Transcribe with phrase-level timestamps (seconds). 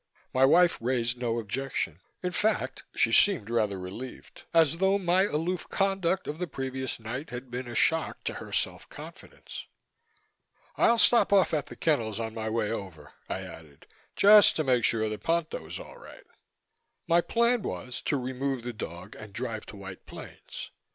[0.33, 1.99] My wife raised no objection.
[2.23, 7.29] In fact, she seemed rather relieved as though my aloof conduct of the previous night
[7.29, 9.67] had been a shock to her self confidence.
[10.75, 13.85] "I'll stop off at the kennels on my way over," I added,
[14.15, 16.25] "just to make sure that Ponto is all right."
[17.07, 20.71] My plan was to remove the dog and drive to White Plains.